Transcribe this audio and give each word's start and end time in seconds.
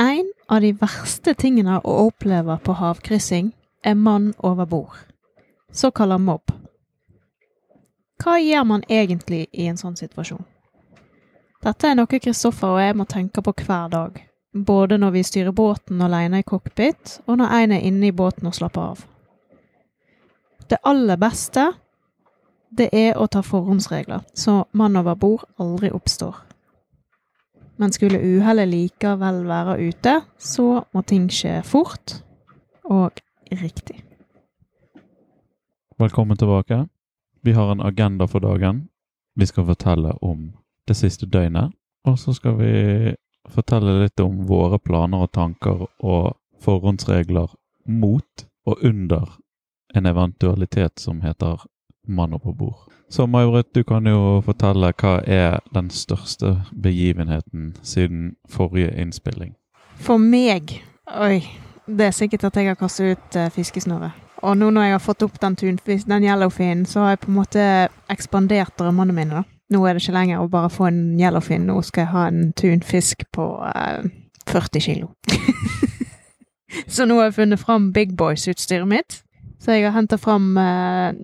En 0.00 0.32
av 0.46 0.60
de 0.60 0.72
verste 0.72 1.34
tingene 1.34 1.78
å 1.84 1.96
oppleve 2.06 2.56
på 2.64 2.72
havkryssing 2.78 3.52
er 3.84 3.94
mann 3.94 4.32
over 4.38 4.66
bord, 4.66 4.96
såkalla 5.72 6.18
mobb. 6.18 6.52
Hva 8.22 8.38
gjør 8.38 8.64
man 8.64 8.84
egentlig 8.88 9.48
i 9.52 9.66
en 9.66 9.76
sånn 9.76 9.98
situasjon? 9.98 10.44
Dette 11.62 11.88
er 11.88 11.98
noe 11.98 12.20
Kristoffer 12.22 12.76
og 12.76 12.80
jeg 12.82 12.96
må 12.98 13.06
tenke 13.10 13.42
på 13.42 13.52
hver 13.52 13.90
dag, 13.92 14.16
både 14.52 14.98
når 14.98 15.16
vi 15.16 15.24
styrer 15.26 15.54
båten 15.54 16.00
alene 16.02 16.40
i 16.40 16.46
cockpit, 16.46 17.18
og 17.26 17.38
når 17.38 17.56
en 17.58 17.74
er 17.76 17.86
inne 17.86 18.08
i 18.08 18.16
båten 18.16 18.48
og 18.48 18.56
slapper 18.56 18.94
av. 18.94 19.04
Det 20.70 20.80
aller 20.88 21.20
beste, 21.20 21.72
det 22.70 22.88
er 22.96 23.20
å 23.20 23.28
ta 23.28 23.42
forhåndsregler, 23.44 24.24
så 24.34 24.64
mann 24.72 24.96
over 24.96 25.14
bord 25.14 25.44
aldri 25.60 25.92
oppstår. 25.92 26.38
Men 27.82 27.90
skulle 27.92 28.20
uhellet 28.22 28.68
likevel 28.70 29.40
være 29.42 29.72
ute, 29.88 30.12
så 30.38 30.84
må 30.94 31.00
ting 31.02 31.24
skje 31.34 31.56
fort 31.66 32.20
og 32.86 33.18
riktig. 33.58 33.96
Velkommen 35.98 36.38
tilbake. 36.38 36.84
Vi 37.42 37.56
har 37.56 37.72
en 37.72 37.82
agenda 37.82 38.28
for 38.30 38.38
dagen. 38.38 38.84
Vi 39.34 39.48
skal 39.50 39.66
fortelle 39.66 40.14
om 40.22 40.52
det 40.86 40.94
siste 40.94 41.26
døgnet. 41.26 41.74
Og 42.06 42.20
så 42.22 42.36
skal 42.38 42.54
vi 42.60 42.72
fortelle 43.50 43.98
litt 44.04 44.22
om 44.22 44.44
våre 44.46 44.78
planer 44.78 45.26
og 45.26 45.32
tanker 45.34 45.82
og 45.98 46.36
forhåndsregler 46.62 47.50
mot 47.90 48.46
og 48.62 48.86
under 48.86 49.26
en 49.94 50.06
eventualitet 50.06 51.02
som 51.02 51.18
heter 51.26 51.66
mann 52.06 52.38
på 52.38 52.54
bord. 52.54 52.86
Så 53.12 53.26
May-Britt, 53.26 53.74
du 53.74 53.84
kan 53.84 54.06
jo 54.08 54.40
fortelle 54.40 54.88
hva 54.96 55.18
er 55.28 55.58
den 55.74 55.90
største 55.92 56.54
begivenheten 56.72 57.74
siden 57.84 58.30
forrige 58.48 58.88
innspilling? 58.96 59.50
For 60.00 60.16
meg 60.16 60.78
Oi. 61.20 61.42
Det 61.84 62.06
er 62.06 62.14
sikkert 62.16 62.46
at 62.48 62.56
jeg 62.56 62.70
har 62.70 62.78
kastet 62.80 63.18
ut 63.18 63.36
uh, 63.36 63.50
fiskesnøret. 63.52 64.16
Og 64.40 64.56
nå 64.56 64.70
når 64.72 64.86
jeg 64.86 64.94
har 64.94 65.02
fått 65.04 65.24
opp 65.26 65.36
den, 65.42 65.58
den 65.84 66.24
yellowfinen, 66.24 66.86
så 66.86 67.02
har 67.02 67.10
jeg 67.10 67.20
på 67.26 67.28
en 67.28 67.36
måte 67.36 67.66
ekspandert 68.08 68.72
drømmene 68.78 69.12
mine. 69.12 69.42
da. 69.42 69.44
Nå 69.76 69.84
er 69.84 69.92
det 69.92 70.06
ikke 70.06 70.16
lenger 70.16 70.40
å 70.40 70.48
bare 70.48 70.70
få 70.72 70.88
en 70.88 71.02
yellowfin, 71.20 71.66
nå 71.68 71.82
skal 71.82 72.06
jeg 72.06 72.12
ha 72.14 72.24
en 72.30 72.52
tunfisk 72.56 73.26
på 73.32 73.50
uh, 73.60 74.08
40 74.48 74.86
kilo. 74.86 75.12
så 76.94 77.04
nå 77.04 77.20
har 77.20 77.28
jeg 77.28 77.36
funnet 77.42 77.60
fram 77.60 77.92
big 77.92 78.16
boys-utstyret 78.16 78.88
mitt. 78.88 79.20
Så 79.62 79.76
jeg 79.76 79.86
har 79.86 79.94
henta 79.94 80.18
fram 80.18 80.56
uh, 80.58 81.14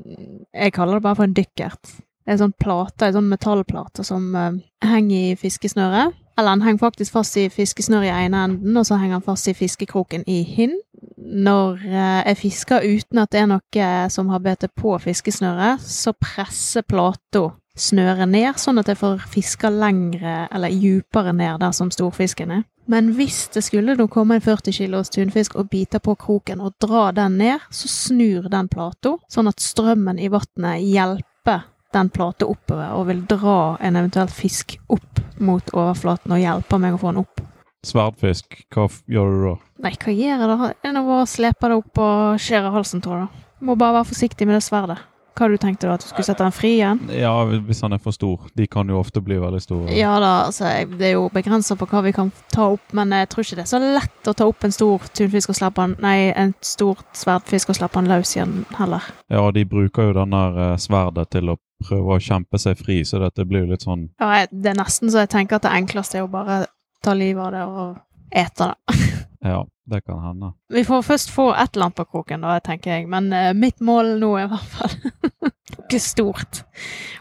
Jeg 0.55 0.75
kaller 0.77 0.99
det 0.99 1.07
bare 1.07 1.19
for 1.19 1.27
en 1.27 1.35
dykkert. 1.35 1.83
Det 1.83 2.35
er 2.35 2.37
en 2.37 2.45
sånn 2.45 2.59
plate, 2.61 3.09
en 3.09 3.17
sånn 3.17 3.31
metallplate 3.33 4.05
som 4.07 4.31
uh, 4.37 4.53
henger 4.85 5.33
i 5.33 5.39
fiskesnøret. 5.39 6.15
Eller 6.39 6.55
han 6.55 6.63
henger 6.63 6.85
faktisk 6.85 7.17
fast 7.17 7.39
i 7.41 7.49
fiskesnøret 7.51 8.13
i 8.13 8.27
ene 8.29 8.45
enden, 8.47 8.77
og 8.79 8.87
så 8.87 9.01
henger 9.01 9.19
han 9.19 9.27
fast 9.27 9.49
i 9.51 9.57
fiskekroken 9.59 10.23
i 10.31 10.43
hinn. 10.47 10.77
Når 11.19 11.81
uh, 11.83 12.21
jeg 12.29 12.41
fisker 12.45 12.87
uten 12.87 13.23
at 13.25 13.33
det 13.35 13.43
er 13.43 13.51
noe 13.51 13.89
som 14.15 14.31
har 14.31 14.45
bitt 14.45 14.69
på 14.79 14.95
fiskesnøret, 15.03 15.83
så 15.83 16.15
presser 16.15 16.87
plata 16.87 17.49
snøret 17.79 18.29
ned, 18.31 18.59
sånn 18.61 18.81
at 18.83 18.91
jeg 18.91 18.99
får 19.01 19.25
fiska 19.31 19.71
lengre 19.73 20.49
eller 20.53 20.75
djupere 20.75 21.33
ned 21.37 21.63
der 21.63 21.73
som 21.77 21.93
storfisken 21.95 22.53
er. 22.59 22.67
Men 22.89 23.11
hvis 23.19 23.51
det 23.53 23.63
skulle 23.67 23.99
nå 23.99 24.07
komme 24.09 24.39
en 24.39 24.45
40 24.45 24.73
kilos 24.73 25.11
tunfisk 25.13 25.59
og 25.61 25.69
bite 25.69 26.01
på 26.01 26.15
kroken 26.17 26.63
og 26.65 26.79
dra 26.81 27.11
den 27.13 27.37
ned, 27.41 27.67
så 27.71 27.91
snur 27.93 28.49
den 28.49 28.71
plata, 28.73 29.19
sånn 29.29 29.51
at 29.51 29.61
strømmen 29.61 30.21
i 30.21 30.31
vannet 30.33 30.87
hjelper 30.87 31.67
den 31.93 32.09
plata 32.13 32.49
oppover 32.49 32.95
og 32.97 33.07
vil 33.11 33.21
dra 33.29 33.77
en 33.85 34.01
eventuelt 34.01 34.33
fisk 34.33 34.79
opp 34.93 35.21
mot 35.41 35.69
overflaten 35.75 36.33
og 36.33 36.41
hjelper 36.41 36.81
meg 36.81 36.97
å 36.97 37.03
få 37.03 37.13
den 37.13 37.23
opp. 37.27 37.45
Sverdfisk, 37.87 38.57
hva 38.75 38.89
gjør 39.07 39.31
du 39.33 39.45
da? 39.45 39.55
Nei, 39.85 39.93
hva 39.95 40.15
gjør 40.17 40.33
jeg 40.33 40.49
da? 40.51 40.73
Jeg 40.85 40.97
nå 40.97 41.05
bare 41.07 41.29
sleper 41.31 41.73
det 41.73 41.79
opp 41.83 42.03
og 42.03 42.43
skjærer 42.43 42.75
halsen 42.75 43.05
av 43.07 43.15
det. 43.21 43.45
Må 43.69 43.77
bare 43.79 44.01
være 44.01 44.11
forsiktig 44.11 44.49
med 44.49 44.59
det 44.59 44.65
sverdet. 44.67 44.99
Hva 45.39 45.47
du 45.47 45.55
tenkte 45.61 45.87
du, 45.87 45.93
at 45.95 46.03
du 46.03 46.09
skulle 46.09 46.27
sette 46.27 46.43
den 46.43 46.55
fri 46.55 46.73
igjen? 46.81 46.99
Ja, 47.15 47.33
hvis 47.47 47.83
han 47.85 47.95
er 47.95 48.01
for 48.03 48.15
stor. 48.17 48.49
De 48.59 48.67
kan 48.67 48.89
jo 48.91 48.99
ofte 48.99 49.23
bli 49.23 49.37
veldig 49.39 49.61
store. 49.63 49.93
Ja 49.95 50.17
da, 50.19 50.33
altså, 50.49 50.73
det 50.99 51.13
er 51.13 51.15
jo 51.15 51.29
begrensa 51.31 51.77
på 51.79 51.87
hva 51.87 52.03
vi 52.09 52.13
kan 52.17 52.33
ta 52.51 52.73
opp, 52.75 52.91
men 52.97 53.15
jeg 53.15 53.29
tror 53.31 53.47
ikke 53.47 53.61
det 53.61 53.65
er 53.67 53.71
så 53.71 53.81
lett 53.83 54.31
å 54.31 54.35
ta 54.35 54.49
opp 54.51 54.67
en 54.67 54.75
stor 54.75 55.07
tunfisk 55.15 55.55
og 55.55 55.61
slippe 55.61 55.85
den 55.85 55.97
Nei, 56.03 56.17
en 56.39 56.57
stor 56.65 56.99
sverdfisk 57.17 57.71
og 57.71 57.79
slippe 57.79 58.01
den 58.01 58.11
løs 58.11 58.35
igjen, 58.35 58.59
heller. 58.79 59.07
Ja, 59.31 59.45
de 59.55 59.65
bruker 59.69 60.11
jo 60.11 60.19
denne 60.19 60.43
uh, 60.57 60.75
sverdet 60.81 61.29
til 61.35 61.55
å 61.55 61.59
prøve 61.87 62.17
å 62.17 62.23
kjempe 62.23 62.59
seg 62.59 62.79
fri, 62.81 63.01
så 63.07 63.23
dette 63.23 63.47
blir 63.47 63.63
jo 63.63 63.73
litt 63.73 63.87
sånn 63.87 64.09
Ja, 64.19 64.45
det 64.51 64.73
er 64.73 64.79
nesten 64.79 65.13
så 65.13 65.23
jeg 65.23 65.33
tenker 65.35 65.59
at 65.59 65.69
det 65.69 65.75
enkleste 65.79 66.19
er 66.19 66.27
å 66.27 66.33
bare 66.33 66.65
ta 67.05 67.15
livet 67.15 67.45
av 67.47 67.55
det 67.55 67.65
og 67.69 67.99
ete 68.35 68.73
det. 68.73 68.99
Ja, 69.47 69.63
det 69.91 70.03
kan 70.05 70.21
hende. 70.23 70.53
Vi 70.73 70.85
får 70.85 71.03
først 71.03 71.31
få 71.31 71.55
ett 71.55 71.77
land 71.77 71.95
på 71.95 72.05
kroken, 72.05 72.45
da, 72.45 72.59
tenker 72.65 72.93
jeg. 72.93 73.09
Men 73.09 73.33
uh, 73.33 73.53
mitt 73.57 73.81
mål 73.81 74.17
nå 74.21 74.35
er 74.37 74.47
i 74.47 74.53
hvert 74.53 74.75
fall 74.75 74.95
noe 75.79 76.01
stort. 76.03 76.63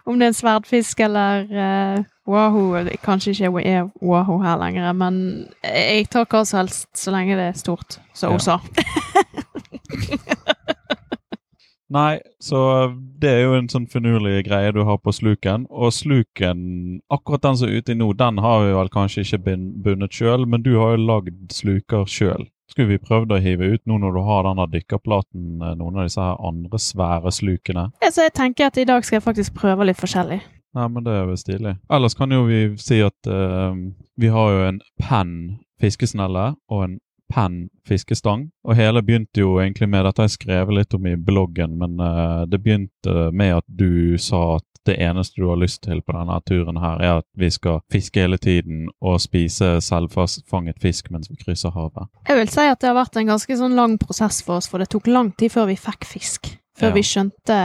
Om 0.06 0.20
det 0.20 0.28
er 0.28 0.34
en 0.34 0.40
sverdfisk 0.42 1.00
eller 1.08 1.48
uh, 1.52 2.04
wahoo 2.28 2.84
Kanskje 3.04 3.32
ikke 3.32 3.64
er 3.64 3.88
wahoo 4.02 4.42
her 4.44 4.60
lenger, 4.60 4.92
men 4.94 5.48
jeg 5.64 6.10
tar 6.12 6.28
hva 6.28 6.44
som 6.46 6.64
helst 6.64 6.90
så 6.98 7.16
lenge 7.16 7.40
det 7.40 7.52
er 7.52 7.60
stort, 7.60 8.00
som 8.14 8.36
hun 8.36 8.44
sa. 8.44 8.60
Nei, 11.88 12.20
så 12.44 12.60
det 13.22 13.30
er 13.32 13.46
jo 13.46 13.54
en 13.56 13.70
sånn 13.72 13.86
finurlig 13.88 14.42
greie 14.50 14.74
du 14.76 14.82
har 14.84 14.98
på 15.00 15.14
sluken. 15.16 15.64
Og 15.72 15.94
sluken, 15.96 16.60
akkurat 17.08 17.46
den 17.46 17.60
som 17.60 17.70
er 17.70 17.80
ute 17.80 17.96
nå, 17.96 18.10
den 18.20 18.42
har 18.44 18.66
vi 18.66 18.74
vel 18.76 18.92
kanskje 18.92 19.24
ikke 19.24 19.56
bundet 19.86 20.18
sjøl, 20.18 20.44
men 20.52 20.66
du 20.66 20.74
har 20.76 20.98
jo 20.98 21.06
lagd 21.08 21.56
sluker 21.56 22.04
sjøl. 22.12 22.50
Skulle 22.72 22.92
vi 22.96 23.00
prøvd 23.00 23.32
å 23.32 23.40
hive 23.42 23.72
ut 23.74 23.84
nå 23.88 23.98
når 24.02 24.18
du 24.18 24.22
har 24.28 24.44
denne 24.48 24.68
dykkerplaten, 24.74 25.62
noen 25.80 26.02
av 26.02 26.10
disse 26.10 26.22
her 26.22 26.42
andre 26.50 26.80
svære 26.82 27.32
slukene? 27.32 27.88
Ja, 28.04 28.12
så 28.12 28.28
jeg 28.28 28.36
tenker 28.36 28.68
at 28.68 28.80
i 28.80 28.88
dag 28.88 29.06
skal 29.08 29.22
jeg 29.22 29.28
faktisk 29.28 29.56
prøve 29.58 29.88
litt 29.88 30.00
forskjellig. 30.00 30.42
Nei, 30.78 30.88
men 30.94 31.06
det 31.06 31.16
er 31.16 31.30
jo 31.30 31.38
stilig. 31.40 31.74
Ellers 31.94 32.18
kan 32.18 32.34
jo 32.36 32.44
vi 32.46 32.60
si 32.82 33.00
at 33.02 33.30
uh, 33.32 33.72
vi 34.20 34.30
har 34.34 34.52
jo 34.54 34.66
en 34.68 34.82
penn 35.02 35.38
fiskesnelle 35.82 36.52
og 36.74 36.84
en 36.84 36.98
penn 37.34 37.68
fiskestang. 37.88 38.50
Og 38.68 38.78
hele 38.80 39.04
begynte 39.04 39.44
jo 39.44 39.58
egentlig 39.62 39.90
med 39.92 40.06
Dette 40.08 40.28
jeg 40.28 40.38
skrevet 40.38 40.80
litt 40.80 40.96
om 40.98 41.08
i 41.08 41.16
bloggen, 41.20 41.78
men 41.82 42.00
uh, 42.00 42.46
det 42.50 42.62
begynte 42.64 43.30
med 43.32 43.60
at 43.60 43.68
du 43.68 44.18
sa 44.22 44.58
at 44.58 44.68
det 44.88 44.96
eneste 45.04 45.42
du 45.42 45.50
har 45.50 45.60
lyst 45.60 45.82
til 45.84 46.02
på 46.02 46.16
denne 46.16 46.38
turen 46.48 46.80
her, 46.80 47.02
er 47.04 47.20
at 47.22 47.28
vi 47.36 47.50
skal 47.52 47.82
fiske 47.92 48.24
hele 48.24 48.40
tiden 48.40 48.88
og 49.04 49.20
spise 49.22 49.78
selvfanget 49.84 50.80
fisk 50.82 51.12
mens 51.12 51.32
vi 51.32 51.36
krysser 51.42 51.76
havet. 51.76 52.08
Jeg 52.30 52.40
vil 52.40 52.54
si 52.54 52.64
at 52.64 52.80
det 52.82 52.92
har 52.92 52.96
vært 52.98 53.20
en 53.20 53.34
ganske 53.34 53.60
sånn 53.60 53.76
lang 53.76 53.98
prosess 54.00 54.40
for 54.46 54.62
oss, 54.62 54.72
for 54.72 54.80
det 54.80 54.90
tok 54.94 55.12
lang 55.12 55.34
tid 55.36 55.52
før 55.54 55.68
vi 55.74 55.76
fikk 55.80 56.08
fisk. 56.08 56.54
Før 56.78 56.92
ja. 56.92 56.96
vi 56.98 57.06
skjønte 57.06 57.56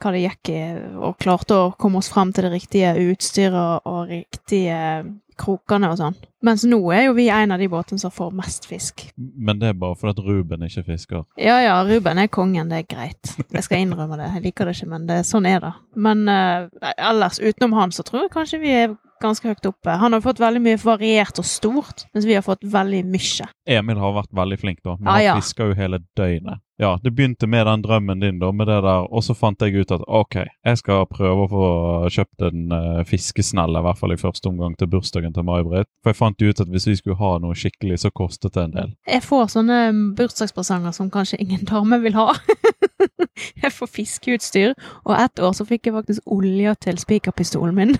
hva 0.00 0.12
det 0.14 0.22
gikk 0.22 0.52
i, 0.54 0.60
og 0.96 1.18
klarte 1.20 1.58
å 1.58 1.72
komme 1.80 2.00
oss 2.00 2.08
frem 2.12 2.32
til 2.32 2.46
det 2.46 2.54
riktige 2.54 2.94
utstyret 3.10 3.88
og 3.88 4.06
riktige 4.08 4.78
krokene 5.38 5.90
og 5.92 5.98
sånn. 5.98 6.16
Mens 6.44 6.64
nå 6.66 6.78
er 6.94 7.06
jo 7.06 7.14
vi 7.16 7.28
en 7.32 7.54
av 7.54 7.60
de 7.62 7.68
båtene 7.70 8.00
som 8.00 8.12
får 8.12 8.32
mest 8.36 8.66
fisk. 8.68 9.04
Men 9.16 9.60
det 9.60 9.70
er 9.70 9.78
bare 9.78 9.96
fordi 9.98 10.24
Ruben 10.26 10.64
ikke 10.66 10.84
fisker? 10.88 11.24
Ja 11.40 11.60
ja, 11.62 11.76
Ruben 11.86 12.18
er 12.18 12.32
kongen, 12.32 12.72
det 12.72 12.82
er 12.82 12.88
greit. 12.90 13.34
Jeg 13.44 13.66
skal 13.66 13.84
innrømme 13.84 14.18
det. 14.20 14.30
Jeg 14.36 14.46
liker 14.48 14.68
det 14.68 14.76
ikke, 14.76 14.90
men 14.94 15.06
det, 15.10 15.22
sånn 15.28 15.46
er 15.48 15.62
det. 15.62 15.72
Men 15.94 16.24
uh, 16.28 16.66
ellers, 16.96 17.40
utenom 17.42 17.76
han, 17.78 17.94
så 17.94 18.04
tror 18.06 18.26
jeg 18.26 18.34
kanskje 18.34 18.62
vi 18.62 18.74
er 18.84 18.96
ganske 19.22 19.48
høyt 19.48 19.70
oppe. 19.70 19.94
Han 20.02 20.16
har 20.16 20.24
fått 20.24 20.42
veldig 20.42 20.62
mye 20.64 20.80
variert 20.82 21.38
og 21.40 21.46
stort, 21.48 22.06
mens 22.12 22.28
vi 22.28 22.36
har 22.36 22.44
fått 22.46 22.64
veldig 22.66 23.04
mye. 23.08 23.48
Emil 23.70 24.02
har 24.02 24.18
vært 24.18 24.34
veldig 24.34 24.58
flink, 24.60 24.82
da. 24.84 24.98
Men 24.98 25.14
ah, 25.14 25.22
ja. 25.22 25.36
han 25.36 25.42
fisker 25.42 25.70
jo 25.72 25.78
hele 25.78 26.02
døgnet. 26.18 26.62
Ja, 26.82 26.98
det 27.02 27.12
begynte 27.14 27.46
med 27.46 27.66
den 27.66 27.82
drømmen 27.84 28.20
din, 28.20 28.38
da, 28.40 28.48
med 28.52 28.66
det 28.66 28.80
der, 28.82 29.04
og 29.06 29.22
så 29.22 29.36
fant 29.38 29.60
jeg 29.62 29.76
ut 29.84 29.92
at 29.94 30.02
OK, 30.08 30.34
jeg 30.42 30.78
skal 30.80 31.04
prøve 31.06 31.44
å 31.44 31.50
få 31.52 31.66
kjøpt 32.10 32.46
en 32.48 32.72
uh, 32.74 33.04
fiskesnelle, 33.06 33.78
i 33.78 33.86
hvert 33.86 34.00
fall 34.00 34.14
i 34.16 34.18
første 34.18 34.50
omgang, 34.50 34.74
til 34.78 34.90
bursdagen 34.90 35.36
til 35.36 35.46
May-Britt. 35.46 35.86
For 36.02 36.10
jeg 36.10 36.18
fant 36.18 36.42
ut 36.42 36.62
at 36.64 36.72
hvis 36.72 36.88
vi 36.90 36.96
skulle 36.98 37.20
ha 37.20 37.36
noe 37.44 37.54
skikkelig, 37.54 38.00
så 38.02 38.10
kostet 38.10 38.56
det 38.56 38.64
en 38.64 38.74
del. 38.74 38.90
Jeg 39.06 39.22
får 39.22 39.52
sånne 39.54 39.78
bursdagspresanger 40.18 40.96
som 40.96 41.12
kanskje 41.12 41.38
ingen 41.44 41.62
dame 41.70 42.00
vil 42.02 42.18
ha. 42.18 42.32
jeg 43.62 43.70
får 43.76 43.92
fiskeutstyr, 44.00 44.74
og 45.04 45.14
ett 45.20 45.38
år 45.38 45.54
så 45.54 45.68
fikk 45.68 45.86
jeg 45.86 45.98
faktisk 46.00 46.34
olje 46.34 46.74
til 46.82 46.98
spikerpistolen 46.98 47.78
min. 47.78 47.94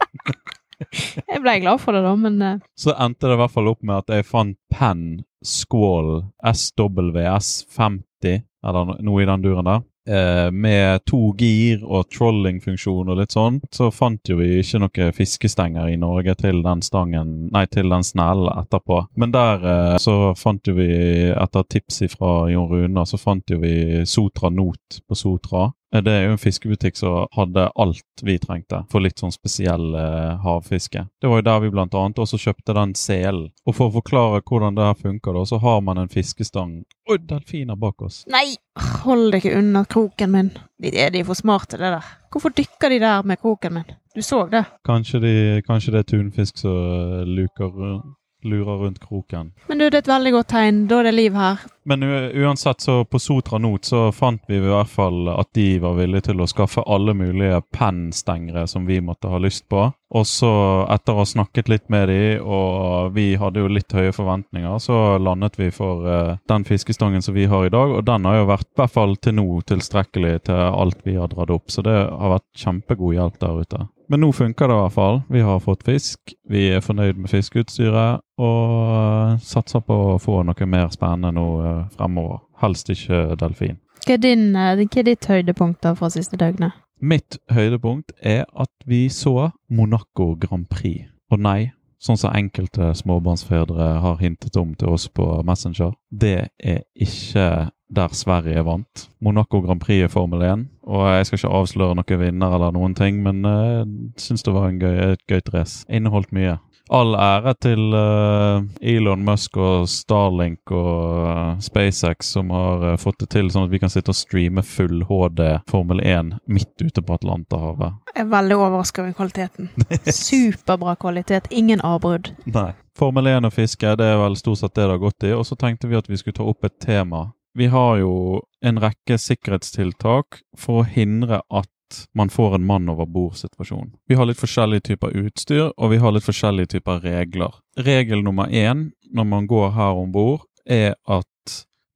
jeg 1.30 1.42
ble 1.42 1.56
glad 1.62 1.80
for 1.82 1.96
det, 1.96 2.02
da, 2.06 2.14
men 2.18 2.40
uh... 2.42 2.58
Så 2.78 2.94
endte 2.96 3.28
det 3.28 3.36
i 3.36 3.40
hvert 3.42 3.56
fall 3.56 3.70
opp 3.72 3.82
med 3.82 3.96
at 4.02 4.08
jeg 4.16 4.28
fant 4.28 4.58
Penn 4.72 5.04
Squall 5.46 6.10
SWS50, 6.44 8.42
eller 8.66 8.96
noe 9.00 9.22
i 9.22 9.28
den 9.28 9.44
duren 9.44 9.68
der. 9.68 9.80
Eh, 10.08 10.50
med 10.50 11.04
to 11.04 11.34
gir 11.38 11.82
og 11.84 12.08
trollingfunksjon 12.10 13.10
og 13.12 13.18
litt 13.20 13.34
sånn, 13.36 13.58
så 13.70 13.90
fant 13.92 14.26
jo 14.26 14.38
vi 14.40 14.56
ikke 14.58 14.80
noen 14.80 15.12
fiskestenger 15.14 15.90
i 15.92 15.98
Norge 16.00 16.34
til 16.40 16.62
den 16.64 16.80
stangen, 16.82 17.34
nei, 17.52 17.66
til 17.68 17.92
den 17.92 18.06
snellen 18.06 18.48
etterpå. 18.62 19.02
Men 19.20 19.34
der 19.34 19.66
eh, 19.74 19.98
så 20.00 20.32
fant 20.40 20.66
jo 20.66 20.74
vi, 20.80 20.88
etter 21.30 21.68
tips 21.68 22.02
fra 22.16 22.48
Jon 22.50 22.70
Rune, 22.72 23.04
så 23.06 23.20
fant 23.20 23.52
jo 23.52 23.60
vi 23.60 24.02
Sotra 24.08 24.50
Not 24.50 25.02
på 25.06 25.18
Sotra. 25.18 25.68
Eh, 25.94 26.02
Det 26.02 26.12
er 26.12 26.26
jo 26.26 26.34
en 26.36 26.38
fiskebutikk 26.40 26.96
som 26.96 27.26
hadde 27.36 27.68
alt 27.74 28.22
vi 28.22 28.38
trengte 28.38 28.84
for 28.90 29.02
litt 29.02 29.18
sånn 29.18 29.34
spesiell 29.34 29.94
eh, 29.94 30.36
havfiske. 30.44 31.06
Det 31.20 31.30
var 31.30 31.40
jo 31.40 31.46
der 31.48 31.60
vi 31.64 31.72
blant 31.74 31.94
annet 31.98 32.20
også 32.22 32.38
kjøpte 32.40 32.76
den 32.76 32.94
selen. 32.98 33.50
Og 33.66 33.76
for 33.76 33.90
å 33.90 33.96
forklare 33.98 34.42
hvordan 34.46 34.78
det 34.78 34.86
her 34.86 34.98
funker, 34.98 35.34
da, 35.36 35.44
så 35.48 35.60
har 35.62 35.80
man 35.86 35.98
en 35.98 36.12
fiskestang 36.12 36.80
Oi, 37.10 37.16
delfiner 37.26 37.78
bak 37.80 38.02
oss! 38.06 38.22
Nei! 38.30 38.54
Hold 39.02 39.32
deg 39.32 39.42
ikke 39.42 39.58
unna 39.58 39.82
kroken 39.84 40.30
min. 40.30 40.50
De 40.80 40.92
er 40.94 41.10
de 41.10 41.24
for 41.26 41.34
smarte, 41.38 41.76
det 41.80 41.90
der. 41.96 42.06
Hvorfor 42.30 42.54
dykker 42.54 42.92
de 42.92 43.00
der 43.02 43.26
med 43.26 43.40
kroken 43.42 43.74
min? 43.80 43.90
Du 44.14 44.22
så 44.22 44.44
det? 44.50 44.62
Kanskje, 44.86 45.20
de, 45.22 45.32
kanskje 45.66 45.92
det 45.94 46.04
er 46.04 46.08
tunfisk 46.12 46.58
som 46.62 47.26
luker 47.26 47.50
luker, 47.50 48.02
lurer 48.44 48.80
rundt 48.84 49.00
kroken. 49.02 49.52
Men 49.68 49.78
du, 49.78 49.84
det 49.90 49.98
er 49.98 50.04
et 50.04 50.12
veldig 50.12 50.32
godt 50.32 50.50
tegn. 50.52 50.82
Da 50.90 51.00
er 51.00 51.10
det 51.10 51.14
liv 51.14 51.36
her. 51.38 51.64
Men 51.90 52.04
uansett, 52.04 52.80
så 52.80 53.04
på 53.04 53.18
Sotra 53.18 53.58
Not 53.58 53.88
så 53.88 54.08
fant 54.12 54.42
vi 54.48 54.58
i 54.58 54.64
hvert 54.64 54.90
fall 54.90 55.28
at 55.32 55.50
de 55.56 55.68
var 55.82 55.96
villige 55.98 56.30
til 56.30 56.42
å 56.42 56.48
skaffe 56.50 56.84
alle 56.86 57.14
mulige 57.16 57.62
pennstengere 57.74 58.66
som 58.70 58.86
vi 58.88 59.00
måtte 59.04 59.32
ha 59.32 59.40
lyst 59.42 59.68
på. 59.68 59.88
Og 60.10 60.26
så, 60.26 60.50
etter 60.90 61.14
å 61.14 61.22
ha 61.22 61.26
snakket 61.28 61.68
litt 61.70 61.84
med 61.92 62.08
de, 62.10 62.22
og 62.42 63.12
vi 63.14 63.28
hadde 63.38 63.62
jo 63.62 63.70
litt 63.70 63.94
høye 63.94 64.10
forventninger, 64.14 64.80
så 64.82 65.20
landet 65.22 65.54
vi 65.60 65.68
for 65.74 66.02
uh, 66.02 66.32
den 66.50 66.66
fiskestangen 66.66 67.22
som 67.22 67.36
vi 67.36 67.46
har 67.50 67.68
i 67.68 67.70
dag. 67.70 67.94
Og 67.94 68.02
den 68.08 68.26
har 68.26 68.40
jo 68.40 68.48
vært, 68.50 68.66
i 68.72 68.80
hvert 68.82 68.96
fall 68.96 69.14
til 69.22 69.38
nå, 69.38 69.46
tilstrekkelig 69.70 70.34
til 70.50 70.58
alt 70.66 71.06
vi 71.06 71.14
har 71.14 71.30
dratt 71.30 71.54
opp. 71.54 71.70
Så 71.70 71.86
det 71.86 71.94
har 71.94 72.34
vært 72.34 72.48
kjempegod 72.58 73.14
hjelp 73.20 73.38
der 73.38 73.62
ute. 73.62 73.86
Men 74.10 74.24
nå 74.24 74.32
funker 74.34 74.66
det 74.66 74.74
i 74.74 74.80
hvert 74.80 74.96
fall. 74.96 75.20
Vi 75.30 75.40
har 75.46 75.62
fått 75.62 75.84
fisk. 75.86 76.32
Vi 76.50 76.64
er 76.74 76.82
fornøyd 76.82 77.20
med 77.22 77.30
fiskeutstyret. 77.30 78.24
Og 78.42 78.72
eh, 78.96 79.36
satser 79.46 79.84
på 79.86 79.98
å 80.08 80.18
få 80.18 80.40
noe 80.48 80.66
mer 80.66 80.90
spennende 80.90 81.30
nå 81.36 81.46
eh, 81.62 81.84
fremover. 81.94 82.40
Helst 82.64 82.90
ikke 82.90 83.36
delfin. 83.38 83.78
Hva 84.02 84.16
er, 84.16 84.22
din, 84.24 84.48
hva 84.56 84.74
er 84.82 85.06
ditt 85.06 85.30
høydepunkt 85.30 85.84
da 85.86 85.94
fra 85.94 86.10
siste 86.10 86.40
døgnet? 86.40 86.74
Mitt 87.00 87.38
høydepunkt 87.48 88.12
er 88.20 88.44
at 88.52 88.72
vi 88.84 89.08
så 89.08 89.50
Monaco 89.72 90.34
Grand 90.40 90.66
Prix. 90.68 91.08
Og 91.32 91.40
nei, 91.40 91.70
sånn 91.96 92.18
som 92.20 92.34
enkelte 92.36 92.90
småbarnsfedre 92.98 93.86
har 94.04 94.18
hintet 94.20 94.56
om 94.60 94.74
til 94.76 94.92
oss 94.92 95.06
på 95.08 95.24
Messenger, 95.46 95.94
det 96.12 96.50
er 96.60 96.82
ikke 96.92 97.70
der 97.90 98.12
Sverige 98.14 98.64
vant. 98.68 99.06
Monaco 99.24 99.62
Grand 99.64 99.80
Prix 99.80 100.04
er 100.04 100.12
Formel 100.12 100.44
1, 100.44 100.66
og 100.92 101.06
jeg 101.08 101.26
skal 101.26 101.40
ikke 101.40 101.54
avsløre 101.60 101.96
noen 101.96 102.20
vinner 102.20 102.56
eller 102.58 102.76
noen 102.76 102.94
ting, 102.98 103.22
men 103.24 103.40
jeg 103.48 103.88
syns 104.20 104.44
det 104.44 104.54
var 104.54 104.68
gøy, 104.70 105.00
et 105.14 105.24
gøyt 105.30 105.48
race. 105.54 105.86
Inneholdt 105.88 106.36
mye. 106.36 106.58
All 106.90 107.14
ære 107.14 107.52
til 107.62 107.92
eh, 107.94 108.64
Elon 108.96 109.22
Musk 109.22 109.54
og 109.62 109.84
Starlink 109.90 110.72
og 110.74 111.28
eh, 111.30 111.60
SpaceX 111.62 112.32
som 112.34 112.50
har 112.50 112.82
eh, 112.88 112.96
fått 112.98 113.20
det 113.22 113.28
til 113.36 113.50
sånn 113.54 113.68
at 113.68 113.70
vi 113.70 113.78
kan 113.78 113.92
sitte 113.92 114.10
og 114.10 114.18
streame 114.18 114.64
full 114.66 115.04
HD 115.06 115.44
Formel 115.70 116.02
1 116.02 116.34
midt 116.50 116.82
ute 116.82 117.04
på 117.06 117.14
Atlanterhavet. 117.14 117.94
Jeg 118.10 118.24
er 118.24 118.30
veldig 118.34 118.58
overraska 118.58 119.04
over 119.04 119.14
kvaliteten. 119.20 119.70
Superbra 120.26 120.96
kvalitet. 120.98 121.46
Ingen 121.54 121.84
avbrudd. 121.86 122.32
Nei. 122.50 122.72
Formel 122.98 123.30
1 123.30 123.46
og 123.46 123.54
fiske, 123.54 123.94
det 123.96 124.10
er 124.10 124.18
vel 124.18 124.34
stort 124.36 124.58
sett 124.64 124.74
det 124.74 124.82
det 124.82 124.96
har 124.96 125.04
gått 125.04 125.30
i. 125.30 125.34
Og 125.36 125.46
så 125.46 125.54
tenkte 125.56 125.88
vi 125.88 125.98
at 126.00 126.10
vi 126.10 126.18
skulle 126.18 126.40
ta 126.40 126.48
opp 126.50 126.66
et 126.66 126.80
tema. 126.82 127.28
Vi 127.54 127.70
har 127.70 128.00
jo 128.02 128.40
en 128.66 128.82
rekke 128.82 129.14
sikkerhetstiltak 129.18 130.42
for 130.58 130.82
å 130.82 130.90
hindre 130.90 131.44
at 131.46 131.70
man 132.14 132.30
får 132.30 132.54
en 132.54 132.66
mann 132.66 132.88
over 132.88 133.06
bord-situasjon. 133.06 133.94
Vi 134.08 134.18
har 134.18 134.28
litt 134.28 134.40
forskjellige 134.40 134.90
typer 134.92 135.16
utstyr, 135.24 135.70
og 135.76 135.92
vi 135.92 136.00
har 136.02 136.14
litt 136.14 136.26
forskjellige 136.26 136.76
typer 136.76 137.02
regler. 137.04 137.58
Regel 137.78 138.24
nummer 138.26 138.50
én 138.50 138.90
når 139.10 139.26
man 139.26 139.46
går 139.50 139.74
her 139.74 139.98
om 139.98 140.12
bord, 140.14 140.46
er 140.66 140.94
at 141.08 141.26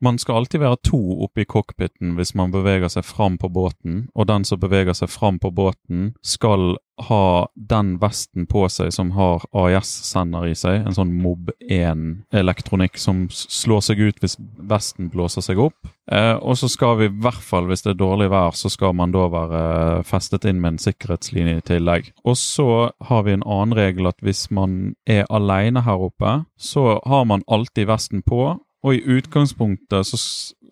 man 0.04 0.20
skal 0.20 0.42
alltid 0.42 0.62
være 0.62 0.80
to 0.84 1.00
oppe 1.24 1.44
i 1.44 1.48
cockpiten 1.48 2.14
hvis 2.18 2.34
man 2.38 2.52
beveger 2.54 2.92
seg 2.92 3.06
fram 3.08 3.38
på 3.40 3.50
båten, 3.52 4.08
og 4.14 4.28
den 4.30 4.44
som 4.48 4.60
beveger 4.62 4.96
seg 4.96 5.12
fram 5.12 5.40
på 5.42 5.52
båten, 5.54 6.12
skal 6.22 6.76
ha 7.08 7.48
den 7.54 7.96
vesten 7.98 8.46
på 8.46 8.68
seg 8.70 8.92
som 8.94 9.10
har 9.16 9.42
AIS-sender 9.56 10.46
i 10.46 10.54
seg, 10.58 10.84
en 10.84 10.94
sånn 10.94 11.10
Mob 11.18 11.50
1-elektronikk 11.66 13.00
som 13.00 13.24
slår 13.30 13.82
seg 13.88 14.02
ut 14.04 14.22
hvis 14.22 14.36
vesten 14.70 15.10
blåser 15.10 15.42
seg 15.42 15.58
opp. 15.64 15.90
Eh, 16.12 16.36
og 16.36 16.58
så 16.60 16.68
skal 16.70 16.98
vi, 17.00 17.08
i 17.08 17.22
hvert 17.24 17.42
fall 17.42 17.66
hvis 17.70 17.82
det 17.86 17.94
er 17.94 18.00
dårlig 18.02 18.28
vær, 18.30 18.54
så 18.54 18.70
skal 18.70 18.94
man 18.96 19.14
da 19.14 19.26
være 19.32 19.62
festet 20.06 20.46
inn 20.46 20.60
med 20.62 20.74
en 20.76 20.82
sikkerhetslinje 20.84 21.58
i 21.58 21.66
tillegg. 21.72 22.12
Og 22.22 22.38
så 22.38 22.68
har 23.08 23.26
vi 23.26 23.34
en 23.34 23.46
annen 23.46 23.74
regel 23.78 24.10
at 24.10 24.20
hvis 24.22 24.46
man 24.54 24.94
er 25.10 25.26
alene 25.34 25.82
her 25.86 26.06
oppe, 26.10 26.44
så 26.60 27.00
har 27.08 27.26
man 27.26 27.42
alltid 27.50 27.90
vesten 27.90 28.22
på, 28.22 28.54
og 28.84 28.94
i 28.94 29.02
utgangspunktet 29.16 30.06
så, 30.06 30.18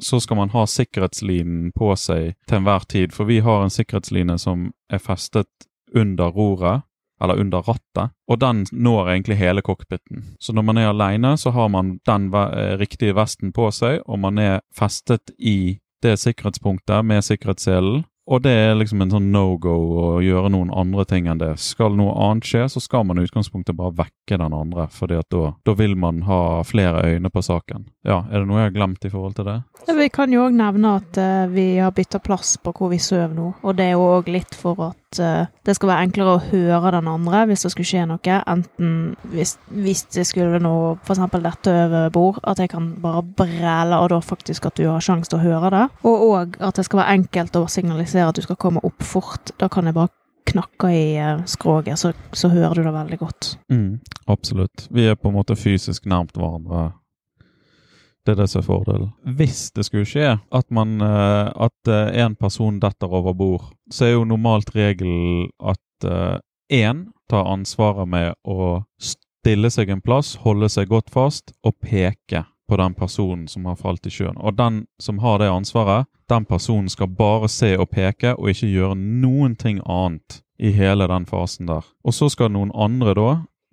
så 0.00 0.20
skal 0.20 0.36
man 0.36 0.52
ha 0.52 0.66
sikkerhetslinen 0.68 1.70
på 1.76 1.94
seg 1.96 2.34
til 2.48 2.60
enhver 2.60 2.84
tid, 2.88 3.14
for 3.16 3.28
vi 3.30 3.40
har 3.44 3.64
en 3.64 3.72
sikkerhetsline 3.72 4.36
som 4.40 4.70
er 4.92 5.00
festet 5.00 5.48
under 5.96 6.32
roret, 6.32 6.84
eller 7.22 7.38
under 7.38 7.62
rattet, 7.62 8.10
og 8.28 8.40
den 8.42 8.64
når 8.72 9.12
egentlig 9.12 9.36
hele 9.38 9.62
cockpiten. 9.62 10.24
Så 10.42 10.52
når 10.52 10.64
man 10.66 10.80
er 10.80 10.88
alene, 10.90 11.36
så 11.38 11.52
har 11.54 11.68
man 11.70 11.98
den 12.06 12.32
eh, 12.34 12.74
riktige 12.80 13.14
vesten 13.14 13.52
på 13.54 13.70
seg, 13.70 14.00
og 14.06 14.18
man 14.18 14.38
er 14.42 14.60
festet 14.74 15.30
i 15.38 15.78
det 16.02 16.16
sikkerhetspunktet 16.18 17.06
med 17.06 17.22
sikkerhetsselen. 17.22 18.02
Og 18.30 18.42
det 18.44 18.52
er 18.54 18.76
liksom 18.78 19.02
en 19.02 19.10
sånn 19.10 19.30
no-go 19.34 19.72
å 19.98 20.04
gjøre 20.22 20.52
noen 20.54 20.70
andre 20.70 21.04
ting 21.10 21.26
enn 21.30 21.40
det. 21.40 21.56
Skal 21.58 21.96
noe 21.98 22.14
annet 22.28 22.46
skje, 22.46 22.68
så 22.70 22.82
skal 22.82 23.02
man 23.08 23.18
i 23.18 23.24
utgangspunktet 23.26 23.74
bare 23.78 23.96
vekke 24.04 24.38
den 24.38 24.54
andre, 24.54 24.86
fordi 24.94 25.18
at 25.18 25.28
da, 25.34 25.50
da 25.66 25.74
vil 25.78 25.96
man 25.98 26.22
ha 26.28 26.62
flere 26.66 27.02
øyne 27.10 27.32
på 27.34 27.42
saken. 27.42 27.88
Ja, 28.06 28.22
er 28.30 28.42
det 28.42 28.46
noe 28.50 28.62
jeg 28.62 28.70
har 28.70 28.76
glemt 28.78 29.06
i 29.08 29.10
forhold 29.10 29.34
til 29.38 29.50
det? 29.50 29.58
Ja, 29.88 29.98
Vi 29.98 30.08
kan 30.14 30.34
jo 30.34 30.46
òg 30.46 30.54
nevne 30.54 30.96
at 31.00 31.18
uh, 31.18 31.50
vi 31.50 31.66
har 31.82 31.94
bytta 31.96 32.22
plass 32.22 32.54
på 32.62 32.74
hvor 32.76 32.92
vi 32.94 33.02
sover 33.02 33.34
nå. 33.34 33.52
Og 33.66 33.78
det 33.78 33.90
er 33.90 33.96
jo 33.96 34.06
òg 34.20 34.30
litt 34.30 34.54
for 34.54 34.78
at 34.86 35.01
eh, 35.20 35.50
det 35.66 35.74
skal 35.76 35.90
være 35.92 36.06
enklere 36.06 36.36
å 36.36 36.42
høre 36.50 36.94
den 36.96 37.10
andre 37.10 37.44
hvis 37.50 37.66
det 37.66 37.72
skulle 37.74 37.88
skje 37.88 38.06
noe. 38.08 38.38
Enten 38.52 38.94
hvis, 39.34 39.56
hvis 39.68 40.04
det 40.14 40.26
skulle 40.28 40.62
noe 40.62 40.94
f.eks. 41.02 41.22
dette 41.34 41.76
over 41.86 42.08
bord, 42.14 42.40
at 42.48 42.62
jeg 42.62 42.72
kan 42.72 42.92
bare 43.02 43.22
brele, 43.22 43.98
og 43.98 44.10
da 44.14 44.22
faktisk 44.24 44.70
at 44.70 44.78
du 44.80 44.86
har 44.88 45.04
sjanse 45.04 45.32
til 45.32 45.40
å 45.40 45.44
høre 45.44 45.72
det. 45.74 45.84
Og 46.08 46.26
òg 46.30 46.58
at 46.62 46.78
det 46.78 46.86
skal 46.88 47.02
være 47.02 47.18
enkelt 47.20 47.60
å 47.60 47.68
signalisere 47.70 48.30
at 48.30 48.38
du 48.38 48.44
skal 48.46 48.60
komme 48.60 48.82
opp 48.86 49.04
fort. 49.06 49.54
Da 49.60 49.70
kan 49.72 49.88
jeg 49.88 49.98
bare 49.98 50.12
knakke 50.48 50.90
i 50.90 51.04
eh, 51.16 51.44
skroget, 51.46 51.98
så, 51.98 52.12
så 52.32 52.50
hører 52.52 52.80
du 52.80 52.86
det 52.86 52.94
veldig 52.94 53.18
godt. 53.20 53.52
Mm, 53.72 54.00
absolutt. 54.30 54.88
Vi 54.90 55.06
er 55.08 55.18
på 55.18 55.30
en 55.30 55.38
måte 55.38 55.56
fysisk 55.58 56.06
nærmt 56.10 56.36
hverandre. 56.38 56.90
Det 58.22 58.34
er 58.34 58.42
det 58.42 58.48
som 58.52 58.60
er 58.62 58.66
fordelen. 58.66 59.10
Hvis 59.38 59.72
det 59.74 59.86
skulle 59.88 60.06
skje 60.06 60.36
at, 60.38 60.66
man, 60.70 61.00
eh, 61.02 61.48
at 61.66 61.90
eh, 61.90 62.22
en 62.22 62.36
person 62.38 62.78
detter 62.82 63.10
over 63.10 63.34
bord, 63.34 63.64
så 63.90 64.06
er 64.06 64.14
jo 64.14 64.28
normalt 64.28 64.74
regelen 64.76 65.50
at 65.58 65.80
én 66.72 67.04
tar 67.30 67.46
ansvaret 67.46 68.08
med 68.10 68.32
å 68.42 68.82
stille 68.98 69.70
seg 69.70 69.92
en 69.92 70.00
plass, 70.02 70.34
holde 70.42 70.66
seg 70.72 70.88
godt 70.90 71.12
fast 71.14 71.52
og 71.62 71.76
peke 71.78 72.42
på 72.72 72.78
den 72.80 72.94
personen 72.94 73.48
som 73.48 73.66
har 73.68 73.76
falt 73.76 74.06
i 74.06 74.10
sjøen. 74.10 74.38
Og 74.40 74.56
den 74.56 74.86
som 75.02 75.18
har 75.22 75.38
det 75.38 75.50
ansvaret, 75.52 76.08
den 76.30 76.46
personen 76.48 76.88
skal 76.88 77.10
bare 77.12 77.48
se 77.52 77.74
og 77.76 77.90
peke 77.92 78.34
og 78.38 78.48
ikke 78.52 78.70
gjøre 78.70 78.96
noen 78.96 79.56
ting 79.60 79.82
annet 79.84 80.40
i 80.62 80.72
hele 80.72 81.08
den 81.10 81.26
fasen 81.26 81.68
der. 81.68 81.84
Og 82.04 82.14
så 82.16 82.30
skal 82.32 82.52
noen 82.54 82.72
andre 82.74 83.14
da 83.18 83.30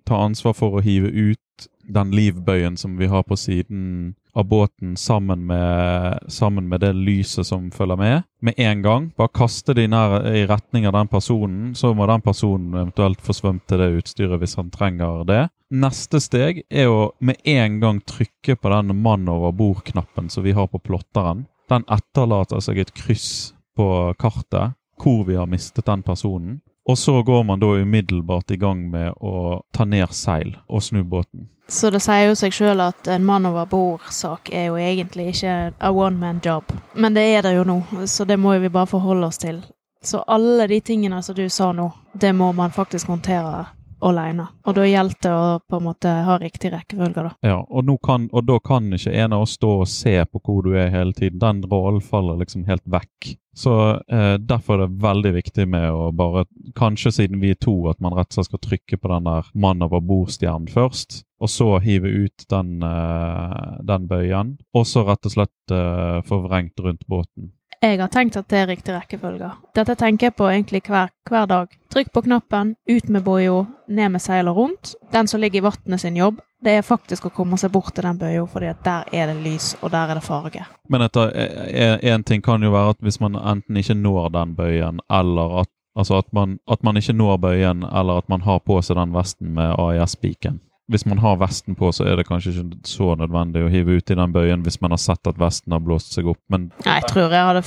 ta 0.08 0.20
ansvar 0.24 0.56
for 0.58 0.76
å 0.76 0.84
hive 0.84 1.08
ut 1.08 1.68
den 1.92 2.14
livbøyen 2.14 2.76
som 2.80 2.96
vi 2.98 3.08
har 3.10 3.22
på 3.26 3.36
siden 3.38 4.14
av 4.32 4.44
båten 4.46 4.96
sammen 4.96 5.46
med, 5.46 6.18
sammen 6.30 6.68
med 6.68 6.80
det 6.80 6.92
lyset 6.94 7.46
som 7.46 7.70
følger 7.70 7.98
med, 7.98 8.22
med 8.40 8.54
en 8.56 8.82
gang. 8.82 9.08
Bare 9.16 9.32
kaste 9.34 9.74
det 9.74 9.88
i, 9.88 9.90
i 9.90 10.46
retning 10.46 10.86
av 10.86 10.94
den 10.94 11.10
personen, 11.10 11.74
så 11.74 11.92
må 11.94 12.06
den 12.06 12.22
personen 12.22 12.74
eventuelt 12.74 13.20
få 13.20 13.34
svømt 13.36 13.66
til 13.68 13.82
det 13.82 13.90
utstyret 14.00 14.38
hvis 14.40 14.56
han 14.60 14.70
trenger 14.70 15.24
det. 15.28 15.42
Neste 15.70 16.20
steg 16.22 16.64
er 16.70 16.90
å 16.90 17.12
med 17.22 17.42
en 17.44 17.80
gang 17.82 18.00
trykke 18.06 18.56
på 18.56 18.72
den 18.72 18.94
mann 19.02 19.28
over 19.30 19.54
bord-knappen 19.54 20.30
som 20.30 20.46
vi 20.46 20.54
har 20.56 20.70
på 20.70 20.82
plotteren. 20.82 21.46
Den 21.70 21.86
etterlater 21.90 22.62
seg 22.62 22.82
et 22.82 22.94
kryss 22.94 23.52
på 23.78 23.86
kartet 24.18 24.76
hvor 25.00 25.24
vi 25.24 25.38
har 25.38 25.48
mistet 25.48 25.86
den 25.86 26.02
personen. 26.04 26.58
Og 26.88 26.98
så 26.98 27.22
går 27.22 27.42
man 27.44 27.60
da 27.60 27.66
umiddelbart 27.66 28.50
i 28.50 28.56
gang 28.56 28.86
med 28.90 29.12
å 29.20 29.60
ta 29.72 29.84
ned 29.84 30.12
seil 30.16 30.56
og 30.68 30.82
snu 30.82 31.02
båten. 31.04 31.48
Så 31.70 31.90
det 31.94 32.00
sier 32.02 32.26
jo 32.26 32.38
seg 32.38 32.54
sjøl 32.54 32.80
at 32.82 33.06
en 33.06 33.24
mann 33.24 33.46
over 33.46 33.68
bord-sak 33.70 34.50
er 34.50 34.70
jo 34.72 34.78
egentlig 34.80 35.28
ikke 35.34 35.52
a 35.78 35.90
one 35.94 36.18
man 36.18 36.40
job. 36.42 36.72
Men 36.94 37.14
det 37.14 37.26
er 37.28 37.46
det 37.46 37.52
jo 37.54 37.66
nå, 37.68 37.76
så 38.10 38.26
det 38.26 38.40
må 38.40 38.56
vi 38.58 38.72
bare 38.72 38.90
forholde 38.90 39.28
oss 39.28 39.38
til. 39.38 39.60
Så 40.02 40.24
alle 40.26 40.66
de 40.66 40.80
tingene 40.80 41.22
som 41.22 41.36
du 41.36 41.44
sa 41.48 41.70
nå, 41.76 41.90
det 42.12 42.32
må 42.34 42.50
man 42.52 42.74
faktisk 42.74 43.12
håndtere 43.12 43.68
alene. 44.00 44.46
Og 44.66 44.76
da 44.76 44.86
gjelder 44.86 45.20
det 45.24 45.32
å 45.34 45.58
på 45.66 45.78
en 45.80 45.86
måte 45.86 46.12
ha 46.26 46.38
riktig 46.40 46.72
rekkefølge, 46.74 47.26
da. 47.26 47.32
Ja, 47.46 47.58
og, 47.60 47.92
kan, 48.04 48.28
og 48.32 48.46
da 48.48 48.58
kan 48.64 48.90
ikke 48.96 49.12
en 49.12 49.36
av 49.36 49.44
oss 49.46 49.56
stå 49.58 49.72
og 49.82 49.90
se 49.90 50.16
på 50.24 50.42
hvor 50.44 50.64
du 50.66 50.74
er 50.78 50.92
hele 50.92 51.14
tiden. 51.16 51.40
Den 51.42 51.62
rollen 51.70 52.02
faller 52.04 52.40
liksom 52.40 52.66
helt 52.68 52.84
vekk. 52.90 53.34
Så 53.56 53.74
eh, 54.08 54.36
Derfor 54.38 54.78
er 54.78 54.86
det 54.86 55.02
veldig 55.02 55.32
viktig 55.34 55.66
med 55.68 55.90
å 55.92 56.10
bare, 56.16 56.46
kanskje 56.78 57.12
siden 57.18 57.42
vi 57.42 57.52
er 57.54 57.60
to, 57.60 57.74
at 57.90 58.00
man 58.00 58.14
rett 58.16 58.30
og 58.30 58.38
slett 58.38 58.50
skal 58.50 58.62
trykke 58.66 59.00
på 59.00 59.10
den 59.12 59.28
der 59.28 59.50
mann 59.54 59.84
over 59.84 60.04
bord-stjernen 60.04 60.70
først. 60.70 61.24
Og 61.40 61.50
så 61.50 61.70
hive 61.82 62.08
ut 62.26 62.44
den, 62.52 62.82
eh, 62.84 63.78
den 63.88 64.06
bøyen. 64.10 64.58
Og 64.76 64.86
så 64.88 65.04
rett 65.08 65.26
og 65.26 65.34
slett 65.34 65.74
eh, 65.74 66.36
vrengt 66.46 66.80
rundt 66.80 67.06
båten. 67.08 67.52
Jeg 67.80 67.96
har 67.96 68.10
tenkt 68.12 68.36
at 68.36 68.44
det 68.52 68.58
er 68.60 68.66
riktig 68.68 68.92
rekkefølge. 68.92 69.46
Dette 69.72 69.94
tenker 69.96 70.26
jeg 70.26 70.34
på 70.36 70.50
egentlig 70.50 70.82
hver, 70.84 71.08
hver 71.24 71.46
dag. 71.48 71.70
Trykk 71.88 72.10
på 72.12 72.22
knappen, 72.26 72.74
ut 72.84 73.08
med 73.08 73.24
boia, 73.24 73.62
ned 73.88 74.12
med 74.12 74.20
seilet 74.20 74.52
rundt. 74.52 74.92
Den 75.14 75.30
som 75.30 75.40
ligger 75.40 75.62
i 75.62 75.64
vannet 75.64 76.02
sin 76.02 76.18
jobb, 76.20 76.42
det 76.60 76.76
er 76.76 76.84
faktisk 76.84 77.30
å 77.30 77.32
komme 77.32 77.56
seg 77.56 77.72
bort 77.72 77.94
til 77.96 78.04
den 78.04 78.20
bøya, 78.20 78.44
fordi 78.44 78.68
at 78.68 78.84
der 78.84 79.08
er 79.16 79.32
det 79.32 79.40
lys, 79.40 79.72
og 79.80 79.94
der 79.96 80.12
er 80.12 80.20
det 80.20 80.26
farge. 80.28 80.66
Men 80.92 81.08
én 81.08 82.22
ting 82.28 82.44
kan 82.44 82.60
jo 82.60 82.76
være 82.76 82.98
at 82.98 83.00
hvis 83.00 83.20
man 83.20 83.40
enten 83.40 83.80
ikke 83.80 83.96
når 83.96 84.28
den 84.36 84.56
bøyen, 84.60 85.00
eller 85.08 85.62
at, 85.64 85.72
altså 85.96 86.20
at, 86.20 86.28
man, 86.36 86.58
at 86.68 86.84
man 86.84 87.00
ikke 87.00 87.16
når 87.16 87.36
bøyen, 87.36 87.86
eller 87.88 88.20
at 88.20 88.28
man 88.28 88.44
har 88.44 88.60
på 88.60 88.82
seg 88.84 89.00
den 89.00 89.16
vesten 89.16 89.54
med 89.56 89.72
AIS-spiken 89.80 90.60
hvis 90.90 91.06
man 91.06 91.20
har 91.22 91.38
vesten 91.40 91.76
på, 91.78 91.92
så 91.94 92.04
er 92.08 92.18
det 92.18 92.26
kanskje 92.28 92.52
ikke 92.52 92.80
så 92.88 93.14
nødvendig 93.18 93.62
å 93.64 93.70
hive 93.72 93.98
ut 94.00 94.10
i 94.10 94.18
den 94.18 94.34
bøyen 94.34 94.64
hvis 94.66 94.80
man 94.82 94.94
har 94.94 95.00
sett 95.02 95.30
at 95.30 95.38
vesten 95.40 95.74
har 95.74 95.82
blåst 95.84 96.16
seg 96.16 96.28
opp, 96.30 96.40
men 96.52 96.70
Nei, 96.84 96.98
jeg 96.98 97.10
tror 97.12 97.34
jeg 97.36 97.48
hadde, 97.50 97.64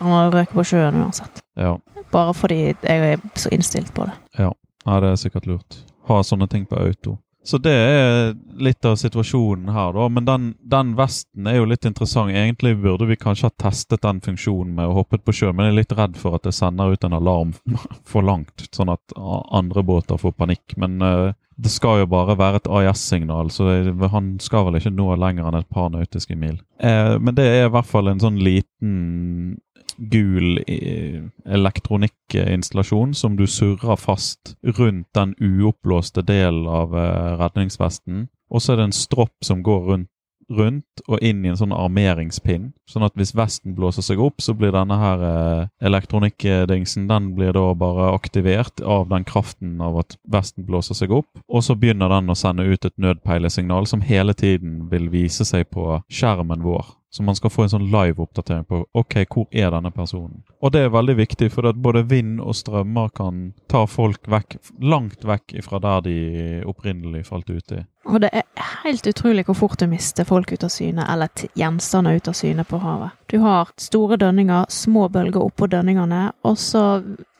han 0.00 0.14
hadde 0.16 0.38
røket 0.38 0.56
på 0.56 0.68
sjøen 0.72 1.02
uansett. 1.04 1.42
Ja. 1.60 1.76
Bare 2.12 2.36
fordi 2.36 2.62
jeg 2.70 3.10
er 3.12 3.26
så 3.38 3.52
innstilt 3.52 3.92
på 3.96 4.08
det. 4.08 4.16
Ja. 4.40 4.52
ja, 4.86 5.02
det 5.04 5.12
er 5.12 5.20
sikkert 5.20 5.50
lurt. 5.50 5.82
Ha 6.08 6.22
sånne 6.26 6.48
ting 6.50 6.64
på 6.68 6.80
auto. 6.80 7.18
Så 7.44 7.58
det 7.58 7.72
er 7.74 8.34
litt 8.62 8.86
av 8.86 8.94
situasjonen 9.00 9.72
her, 9.74 9.90
da. 9.96 10.06
Men 10.14 10.26
den, 10.26 10.44
den, 10.62 10.92
vesten 10.98 11.48
er 11.50 11.58
jo 11.58 11.66
litt 11.66 11.86
interessant. 11.88 12.30
Egentlig 12.30 12.76
burde 12.78 13.08
vi 13.10 13.18
kanskje 13.18 13.48
ha 13.48 13.56
testet 13.64 14.04
den 14.04 14.20
funksjonen 14.22 14.76
med 14.76 14.86
å 14.86 15.00
hoppe 15.00 15.18
på 15.18 15.34
sjøen, 15.34 15.56
men 15.58 15.66
jeg 15.66 15.74
er 15.74 15.78
litt 15.80 15.94
redd 15.98 16.20
for 16.20 16.38
at 16.38 16.46
det 16.46 16.54
sender 16.54 16.94
ut 16.94 17.06
en 17.08 17.18
alarm 17.18 17.54
for 18.12 18.22
langt, 18.26 18.68
sånn 18.70 18.94
at 18.94 19.16
andre 19.18 19.82
båter 19.86 20.22
får 20.22 20.36
panikk. 20.38 20.76
Men 20.78 21.02
uh, 21.02 21.32
det 21.56 21.70
skal 21.70 22.02
jo 22.02 22.06
bare 22.10 22.36
være 22.38 22.62
et 22.62 22.70
AIS-signal, 22.70 23.50
så 23.50 23.68
han 24.12 24.36
skal 24.40 24.66
vel 24.68 24.78
ikke 24.78 24.94
nå 24.94 25.10
lenger 25.20 25.48
enn 25.48 25.58
et 25.60 25.68
par 25.72 25.90
nautiske 25.92 26.36
mil. 26.38 26.60
Eh, 26.80 27.18
men 27.20 27.36
det 27.36 27.46
er 27.46 27.66
i 27.66 27.74
hvert 27.74 27.88
fall 27.88 28.10
en 28.10 28.22
sånn 28.22 28.40
liten 28.42 29.58
gul 29.96 30.58
eh, 30.66 31.20
elektronikkinstallasjon 31.44 33.14
som 33.14 33.36
du 33.36 33.44
surrer 33.46 34.00
fast 34.00 34.54
rundt 34.78 35.08
den 35.16 35.34
uoppblåste 35.40 36.24
delen 36.26 36.66
av 36.68 36.96
eh, 36.96 37.34
redningsvesten. 37.42 38.26
Og 38.52 38.62
så 38.62 38.72
er 38.72 38.80
det 38.80 38.90
en 38.90 38.96
stropp 38.96 39.44
som 39.44 39.62
går 39.64 39.84
rundt 39.90 40.11
rundt 40.56 41.02
og 41.08 41.22
inn 41.24 41.42
i 41.44 41.50
en 41.52 41.58
sånn 41.58 41.74
armeringspinn. 41.74 42.70
Sånn 42.88 43.06
at 43.06 43.16
hvis 43.18 43.34
vesten 43.36 43.76
blåser 43.76 44.04
seg 44.06 44.22
opp, 44.22 44.42
så 44.44 44.54
blir 44.56 44.74
denne 44.74 44.98
her 45.00 45.26
eh, 45.26 45.64
elektronikkdingsen 45.88 47.08
den 47.10 47.32
blir 47.38 47.54
da 47.56 47.66
bare 47.78 48.12
aktivert 48.12 48.82
av 48.84 49.08
den 49.12 49.26
kraften 49.28 49.80
av 49.82 50.00
at 50.04 50.16
vesten 50.30 50.66
blåser 50.68 50.98
seg 50.98 51.14
opp. 51.22 51.30
Og 51.48 51.64
så 51.66 51.76
begynner 51.78 52.12
den 52.12 52.32
å 52.32 52.38
sende 52.38 52.66
ut 52.68 52.84
et 52.88 52.98
nødpeilesignal 53.00 53.88
som 53.90 54.04
hele 54.04 54.36
tiden 54.36 54.86
vil 54.92 55.08
vise 55.12 55.46
seg 55.48 55.70
på 55.72 56.02
skjermen 56.12 56.64
vår. 56.66 56.92
Så 57.12 57.22
man 57.22 57.36
skal 57.36 57.52
få 57.52 57.66
en 57.66 57.72
sånn 57.74 57.90
live-oppdatering 57.92 58.64
på 58.64 58.78
ok, 58.96 59.18
hvor 59.28 59.48
er 59.52 59.68
denne 59.74 59.90
personen. 59.92 60.38
Og 60.64 60.72
det 60.72 60.86
er 60.86 60.94
veldig 60.94 61.18
viktig, 61.18 61.50
for 61.52 61.68
at 61.68 61.76
både 61.76 62.06
vind 62.08 62.40
og 62.40 62.56
strømmer 62.56 63.10
kan 63.12 63.50
ta 63.68 63.82
folk 63.84 64.30
vekk, 64.32 64.56
langt 64.80 65.26
vekk 65.28 65.58
fra 65.66 65.80
der 65.84 66.06
de 66.06 66.16
opprinnelig 66.64 67.26
falt 67.28 67.52
ut 67.52 67.76
i. 67.76 67.82
Og 68.08 68.16
det 68.24 68.32
er 68.32 68.48
helt 68.82 69.06
utrolig 69.06 69.44
hvor 69.46 69.58
fort 69.60 69.82
du 69.82 69.86
mister 69.92 70.24
folk 70.26 70.54
ut 70.56 70.64
av 70.64 70.72
syne, 70.72 71.04
eller 71.04 71.28
gjenstander 71.58 72.16
ut 72.16 72.32
av 72.32 72.38
syne 72.38 72.64
på 72.64 72.80
havet. 72.80 73.12
Du 73.28 73.38
har 73.44 73.70
store 73.76 74.16
dønninger, 74.16 74.64
små 74.72 75.06
bølger 75.12 75.44
oppå 75.44 75.68
dønningene, 75.68 76.24
og 76.48 76.58
så 76.58 76.86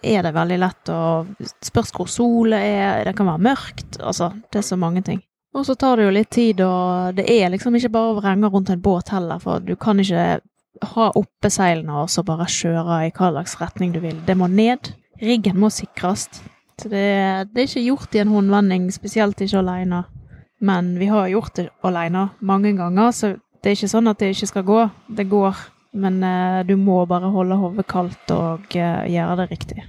er 0.04 0.22
det 0.26 0.36
veldig 0.36 0.60
lett 0.60 0.92
å 0.92 1.00
Spørs 1.62 1.92
hvor 1.96 2.08
sola 2.10 2.58
er, 2.60 3.04
det 3.06 3.16
kan 3.16 3.28
være 3.30 3.46
mørkt, 3.48 4.02
altså 4.04 4.34
det 4.52 4.60
er 4.60 4.66
så 4.66 4.76
mange 4.76 5.00
ting. 5.06 5.22
Og 5.52 5.66
så 5.68 5.74
tar 5.76 6.00
det 6.00 6.06
jo 6.06 6.14
litt 6.16 6.30
tid, 6.32 6.62
og 6.64 7.18
det 7.18 7.26
er 7.28 7.50
liksom 7.52 7.76
ikke 7.76 7.92
bare 7.92 8.12
å 8.12 8.16
vrenge 8.20 8.48
rundt 8.52 8.72
en 8.72 8.80
båt 8.80 9.12
heller, 9.12 9.40
for 9.42 9.60
du 9.60 9.74
kan 9.76 10.00
ikke 10.00 10.40
ha 10.94 11.10
oppe 11.18 11.50
seilene 11.52 12.00
og 12.02 12.08
så 12.10 12.24
bare 12.26 12.48
kjøre 12.48 13.02
i 13.06 13.12
hva 13.12 13.28
slags 13.34 13.58
retning 13.60 13.92
du 13.92 14.00
vil. 14.02 14.16
Det 14.26 14.36
må 14.38 14.48
ned. 14.48 14.94
Riggen 15.22 15.60
må 15.60 15.68
sikres. 15.70 16.26
Så 16.80 16.88
det, 16.88 17.04
det 17.52 17.60
er 17.60 17.68
ikke 17.68 17.84
gjort 17.84 18.16
i 18.16 18.22
en 18.22 18.32
håndvending, 18.32 18.88
spesielt 18.94 19.40
ikke 19.44 19.60
alene. 19.60 20.02
Men 20.62 20.94
vi 20.98 21.10
har 21.10 21.30
gjort 21.30 21.56
det 21.58 21.68
alene 21.84 22.28
mange 22.40 22.72
ganger, 22.78 23.12
så 23.12 23.34
det 23.62 23.70
er 23.70 23.76
ikke 23.76 23.92
sånn 23.92 24.10
at 24.10 24.22
det 24.22 24.32
ikke 24.32 24.50
skal 24.50 24.66
gå. 24.66 24.82
Det 25.20 25.28
går, 25.30 25.64
men 26.02 26.22
uh, 26.24 26.62
du 26.66 26.74
må 26.80 27.02
bare 27.10 27.30
holde 27.34 27.60
hodet 27.60 27.86
kaldt 27.90 28.34
og 28.34 28.72
uh, 28.72 29.02
gjøre 29.10 29.42
det 29.42 29.50
riktig. 29.52 29.84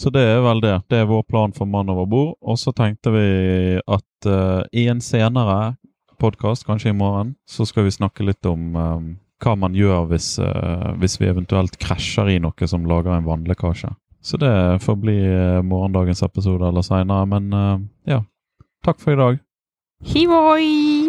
Så 0.00 0.08
det 0.10 0.22
er 0.24 0.38
vel 0.40 0.62
det. 0.64 0.76
Det 0.88 1.02
er 1.02 1.10
vår 1.10 1.26
plan 1.28 1.52
for 1.52 1.68
Mann 1.68 1.90
over 1.92 2.06
bord. 2.08 2.36
Og 2.40 2.56
så 2.58 2.72
tenkte 2.72 3.12
vi 3.12 3.24
at 3.84 4.28
uh, 4.28 4.62
i 4.72 4.86
en 4.88 5.02
senere 5.04 5.74
podkast, 6.20 6.64
kanskje 6.68 6.94
i 6.94 6.96
morgen, 6.96 7.34
så 7.48 7.66
skal 7.68 7.84
vi 7.84 7.92
snakke 7.92 8.24
litt 8.24 8.48
om 8.48 8.76
um, 8.76 9.10
hva 9.40 9.54
man 9.60 9.76
gjør 9.76 10.08
hvis, 10.08 10.34
uh, 10.40 10.96
hvis, 11.00 11.18
vi 11.20 11.28
eventuelt 11.28 11.76
krasjer 11.80 12.32
i 12.32 12.40
noe 12.40 12.68
som 12.68 12.88
lager 12.88 13.12
en 13.16 13.28
vannlekkasje. 13.28 13.92
Så 14.24 14.40
det 14.40 14.52
får 14.84 14.96
bli 15.00 15.16
morgendagens 15.64 16.20
episode 16.26 16.68
eller 16.68 16.84
seinere. 16.84 17.24
Men 17.24 17.48
ja, 18.04 18.20
takk 18.84 19.00
for 19.00 19.16
i 19.16 19.20
dag. 19.20 19.40
Hivoi! 20.12 20.99